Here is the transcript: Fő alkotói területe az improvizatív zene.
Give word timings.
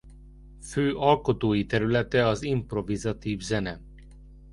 Fő 0.61 0.93
alkotói 0.95 1.65
területe 1.65 2.25
az 2.27 2.43
improvizatív 2.43 3.41
zene. 3.41 3.81